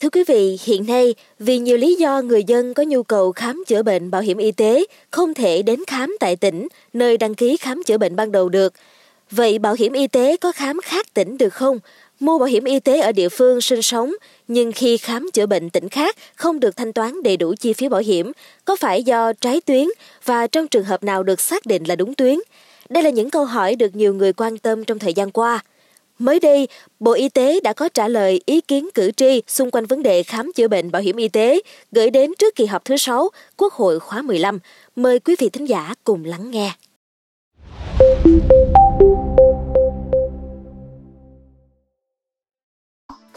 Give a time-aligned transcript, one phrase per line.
[0.00, 3.64] Thưa quý vị, hiện nay vì nhiều lý do người dân có nhu cầu khám
[3.66, 7.56] chữa bệnh bảo hiểm y tế không thể đến khám tại tỉnh nơi đăng ký
[7.56, 8.74] khám chữa bệnh ban đầu được.
[9.30, 11.78] Vậy bảo hiểm y tế có khám khác tỉnh được không?
[12.20, 14.12] Mua bảo hiểm y tế ở địa phương sinh sống
[14.48, 17.88] nhưng khi khám chữa bệnh tỉnh khác không được thanh toán đầy đủ chi phí
[17.88, 18.32] bảo hiểm,
[18.64, 19.86] có phải do trái tuyến
[20.24, 22.38] và trong trường hợp nào được xác định là đúng tuyến?
[22.88, 25.62] Đây là những câu hỏi được nhiều người quan tâm trong thời gian qua.
[26.18, 26.68] Mới đây,
[27.00, 30.22] Bộ Y tế đã có trả lời ý kiến cử tri xung quanh vấn đề
[30.22, 31.60] khám chữa bệnh bảo hiểm y tế
[31.92, 34.58] gửi đến trước kỳ họp thứ 6 Quốc hội khóa 15.
[34.96, 36.72] Mời quý vị thính giả cùng lắng nghe.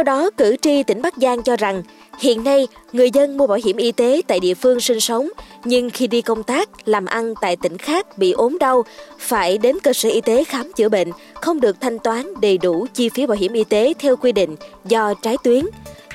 [0.00, 1.82] Theo đó, cử tri tỉnh Bắc Giang cho rằng
[2.18, 5.28] hiện nay người dân mua bảo hiểm y tế tại địa phương sinh sống
[5.64, 8.84] nhưng khi đi công tác, làm ăn tại tỉnh khác bị ốm đau,
[9.18, 12.86] phải đến cơ sở y tế khám chữa bệnh, không được thanh toán đầy đủ
[12.94, 15.64] chi phí bảo hiểm y tế theo quy định do trái tuyến.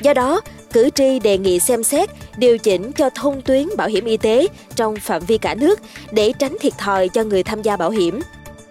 [0.02, 0.42] Do đó,
[0.74, 4.48] cử tri đề nghị xem xét điều chỉnh cho thông tuyến bảo hiểm y tế
[4.76, 5.80] trong phạm vi cả nước
[6.12, 8.20] để tránh thiệt thòi cho người tham gia bảo hiểm.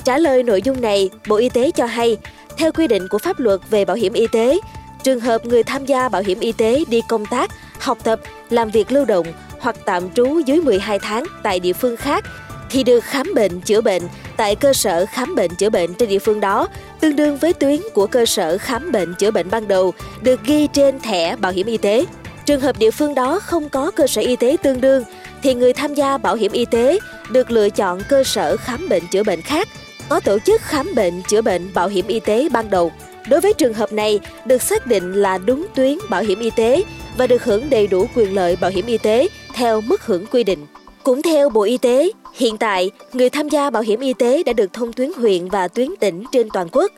[0.04, 2.16] Trả lời nội dung này, Bộ Y tế cho hay,
[2.56, 4.58] theo quy định của pháp luật về bảo hiểm y tế,
[5.04, 8.70] Trường hợp người tham gia bảo hiểm y tế đi công tác, học tập, làm
[8.70, 9.26] việc lưu động
[9.60, 12.24] hoặc tạm trú dưới 12 tháng tại địa phương khác
[12.70, 14.02] thì được khám bệnh chữa bệnh
[14.36, 16.68] tại cơ sở khám bệnh chữa bệnh trên địa phương đó
[17.00, 20.68] tương đương với tuyến của cơ sở khám bệnh chữa bệnh ban đầu được ghi
[20.72, 22.04] trên thẻ bảo hiểm y tế.
[22.46, 25.04] Trường hợp địa phương đó không có cơ sở y tế tương đương
[25.42, 26.98] thì người tham gia bảo hiểm y tế
[27.30, 29.68] được lựa chọn cơ sở khám bệnh chữa bệnh khác
[30.08, 32.92] có tổ chức khám bệnh chữa bệnh bảo hiểm y tế ban đầu.
[33.28, 36.82] Đối với trường hợp này, được xác định là đúng tuyến bảo hiểm y tế
[37.16, 40.44] và được hưởng đầy đủ quyền lợi bảo hiểm y tế theo mức hưởng quy
[40.44, 40.66] định.
[41.02, 44.52] Cũng theo Bộ Y tế, hiện tại, người tham gia bảo hiểm y tế đã
[44.52, 46.92] được thông tuyến huyện và tuyến tỉnh trên toàn quốc.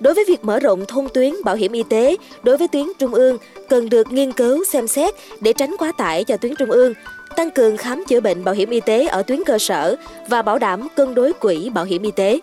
[0.00, 3.14] Đối với việc mở rộng thông tuyến bảo hiểm y tế đối với tuyến trung
[3.14, 6.94] ương cần được nghiên cứu xem xét để tránh quá tải cho tuyến trung ương,
[7.36, 9.96] tăng cường khám chữa bệnh bảo hiểm y tế ở tuyến cơ sở
[10.28, 12.40] và bảo đảm cân đối quỹ bảo hiểm y tế.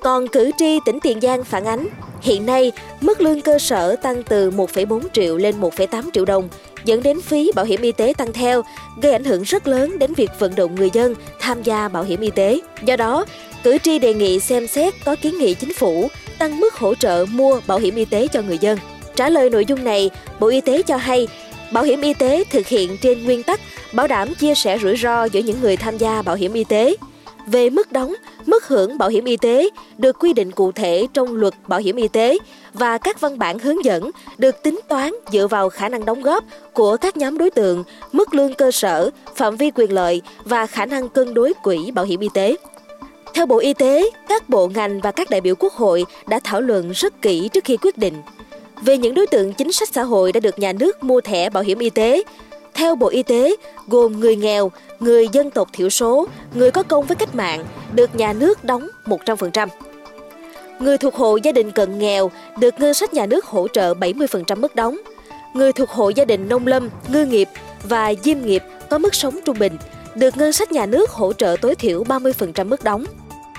[0.00, 1.88] Còn cử tri tỉnh Tiền Giang phản ánh,
[2.20, 6.48] hiện nay mức lương cơ sở tăng từ 1,4 triệu lên 1,8 triệu đồng,
[6.84, 8.62] dẫn đến phí bảo hiểm y tế tăng theo,
[9.02, 12.20] gây ảnh hưởng rất lớn đến việc vận động người dân tham gia bảo hiểm
[12.20, 12.60] y tế.
[12.84, 13.24] Do đó,
[13.62, 16.08] cử tri đề nghị xem xét có kiến nghị chính phủ
[16.38, 18.78] tăng mức hỗ trợ mua bảo hiểm y tế cho người dân.
[19.16, 21.28] Trả lời nội dung này, Bộ Y tế cho hay,
[21.72, 23.60] bảo hiểm y tế thực hiện trên nguyên tắc
[23.92, 26.96] bảo đảm chia sẻ rủi ro giữa những người tham gia bảo hiểm y tế
[27.46, 28.14] về mức đóng,
[28.46, 29.68] mức hưởng bảo hiểm y tế
[29.98, 32.38] được quy định cụ thể trong luật bảo hiểm y tế
[32.74, 36.44] và các văn bản hướng dẫn được tính toán dựa vào khả năng đóng góp
[36.72, 40.86] của các nhóm đối tượng, mức lương cơ sở, phạm vi quyền lợi và khả
[40.86, 42.56] năng cân đối quỹ bảo hiểm y tế.
[43.34, 46.60] Theo Bộ Y tế, các bộ ngành và các đại biểu Quốc hội đã thảo
[46.60, 48.14] luận rất kỹ trước khi quyết định
[48.82, 51.62] về những đối tượng chính sách xã hội đã được nhà nước mua thẻ bảo
[51.62, 52.22] hiểm y tế
[52.76, 53.56] theo Bộ Y tế,
[53.88, 54.70] gồm người nghèo,
[55.00, 58.88] người dân tộc thiểu số, người có công với cách mạng, được nhà nước đóng
[59.04, 59.68] 100%.
[60.78, 64.60] Người thuộc hộ gia đình cận nghèo được ngân sách nhà nước hỗ trợ 70%
[64.60, 64.96] mức đóng.
[65.54, 67.48] Người thuộc hộ gia đình nông lâm, ngư nghiệp
[67.82, 69.76] và diêm nghiệp có mức sống trung bình
[70.14, 73.04] được ngân sách nhà nước hỗ trợ tối thiểu 30% mức đóng.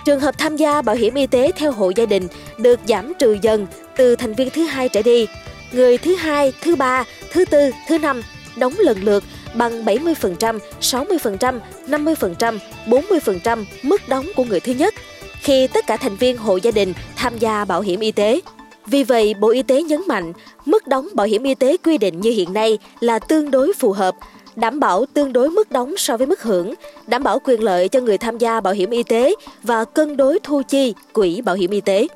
[0.06, 2.28] Trường hợp tham gia bảo hiểm y tế theo hộ gia đình
[2.58, 5.28] được giảm trừ dần từ thành viên thứ hai trở đi.
[5.72, 8.22] Người thứ hai, thứ ba, thứ tư, thứ năm
[8.60, 9.24] đóng lần lượt
[9.56, 12.58] bằng 70%, 60%, 50%,
[12.88, 14.94] 40% mức đóng của người thứ nhất
[15.42, 18.42] khi tất cả thành viên hộ gia đình tham gia bảo hiểm y tế.
[18.86, 20.34] Vì vậy, Bộ Y tế nhấn mạnh
[20.66, 23.92] mức đóng bảo hiểm y tế quy định như hiện nay là tương đối phù
[23.92, 24.16] hợp,
[24.56, 26.74] đảm bảo tương đối mức đóng so với mức hưởng,
[27.08, 30.40] đảm bảo quyền lợi cho người tham gia bảo hiểm y tế và cân đối
[30.44, 32.08] thu chi quỹ bảo hiểm y tế.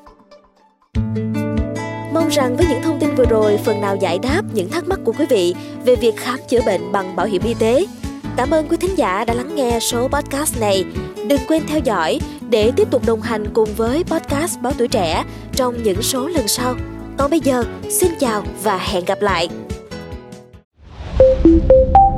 [2.22, 5.00] Mong rằng với những thông tin vừa rồi phần nào giải đáp những thắc mắc
[5.04, 7.86] của quý vị về việc khám chữa bệnh bằng bảo hiểm y tế.
[8.36, 10.84] Cảm ơn quý thính giả đã lắng nghe số podcast này.
[11.28, 15.24] Đừng quên theo dõi để tiếp tục đồng hành cùng với podcast Báo Tuổi Trẻ
[15.52, 16.74] trong những số lần sau.
[17.18, 19.48] Còn bây giờ, xin chào và hẹn gặp lại.
[21.18, 21.70] thank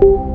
[0.02, 0.33] you